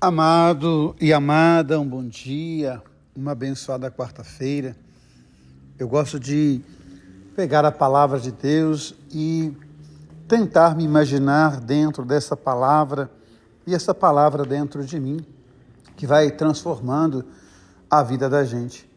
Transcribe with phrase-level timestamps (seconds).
[0.00, 2.80] Amado e amada, um bom dia,
[3.16, 4.76] uma abençoada quarta-feira.
[5.76, 6.60] Eu gosto de
[7.34, 9.52] pegar a palavra de Deus e
[10.28, 13.10] tentar me imaginar dentro dessa palavra
[13.66, 15.26] e essa palavra dentro de mim,
[15.96, 17.24] que vai transformando
[17.90, 18.88] a vida da gente.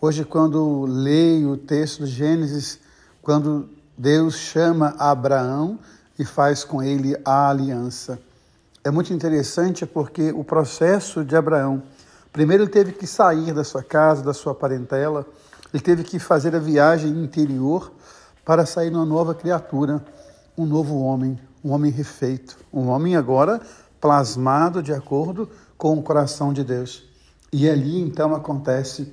[0.00, 2.78] Hoje, quando leio o texto de Gênesis,
[3.20, 3.68] quando
[3.98, 5.80] Deus chama Abraão
[6.16, 8.20] e faz com ele a aliança
[8.84, 11.82] é muito interessante porque o processo de Abraão,
[12.32, 15.26] primeiro ele teve que sair da sua casa, da sua parentela,
[15.72, 17.92] ele teve que fazer a viagem interior
[18.44, 20.02] para sair uma nova criatura,
[20.56, 23.60] um novo homem, um homem refeito, um homem agora
[24.00, 27.04] plasmado de acordo com o coração de Deus.
[27.52, 29.12] E ali então acontece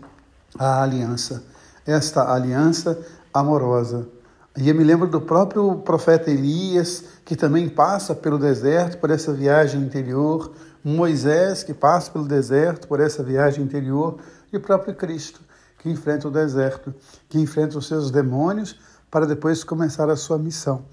[0.58, 1.44] a aliança,
[1.86, 2.98] esta aliança
[3.34, 4.08] amorosa,
[4.58, 9.34] e eu me lembro do próprio profeta Elias, que também passa pelo deserto, por essa
[9.34, 14.18] viagem interior, Moisés, que passa pelo deserto, por essa viagem interior,
[14.54, 15.42] e o próprio Cristo,
[15.80, 16.94] que enfrenta o deserto,
[17.28, 18.78] que enfrenta os seus demônios,
[19.12, 20.86] para depois começar a sua missão.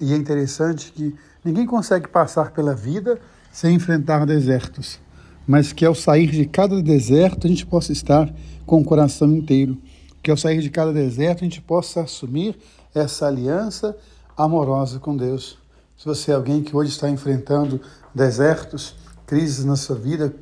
[0.00, 3.18] E é interessante que ninguém consegue passar pela vida
[3.52, 5.00] sem enfrentar desertos,
[5.46, 8.32] mas que ao sair de cada deserto a gente possa estar
[8.64, 9.76] com o coração inteiro,
[10.22, 12.56] que ao sair de cada deserto a gente possa assumir
[12.94, 13.96] essa aliança
[14.36, 15.58] amorosa com Deus.
[15.96, 17.80] Se você é alguém que hoje está enfrentando
[18.14, 18.94] desertos,
[19.26, 20.34] crises na sua vida,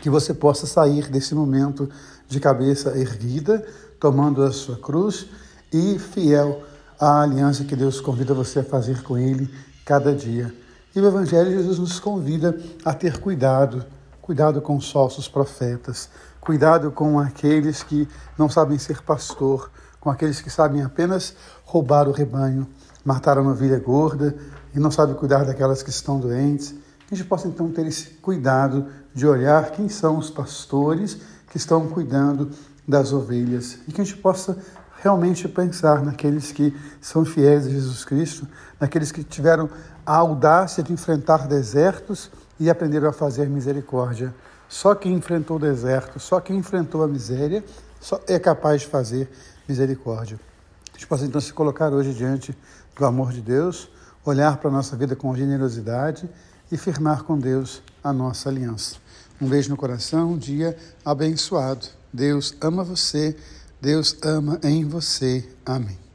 [0.00, 1.88] que você possa sair desse momento
[2.28, 3.66] de cabeça erguida,
[3.98, 5.26] tomando a sua cruz
[5.72, 6.62] e fiel
[7.00, 9.48] à aliança que Deus convida você a fazer com Ele
[9.84, 10.54] cada dia.
[10.94, 13.84] E o Evangelho Jesus nos convida a ter cuidado,
[14.20, 16.08] cuidado com os falsos profetas,
[16.40, 22.12] cuidado com aqueles que não sabem ser pastor, com aqueles que sabem apenas roubar o
[22.12, 22.66] rebanho,
[23.04, 24.36] matar a novilha gorda
[24.74, 26.74] e não sabem cuidar daquelas que estão doentes.
[27.06, 31.18] Que a gente possa então ter esse cuidado de olhar quem são os pastores
[31.50, 32.50] que estão cuidando
[32.86, 34.58] das ovelhas e que a gente possa
[35.02, 38.46] realmente pensar naqueles que são fiéis a Jesus Cristo,
[38.80, 39.68] naqueles que tiveram
[40.04, 44.34] a audácia de enfrentar desertos e aprenderam a fazer misericórdia.
[44.68, 47.64] Só quem enfrentou o deserto, só quem enfrentou a miséria,
[48.26, 49.30] é capaz de fazer
[49.68, 50.40] misericórdia.
[50.88, 52.56] A gente possa então se colocar hoje diante
[52.96, 53.88] do amor de Deus,
[54.24, 56.28] olhar para a nossa vida com generosidade
[56.72, 58.96] e firmar com Deus a nossa aliança.
[59.40, 61.86] Um beijo no coração, um dia abençoado.
[62.12, 63.36] Deus ama você,
[63.80, 65.48] Deus ama em você.
[65.64, 66.07] Amém.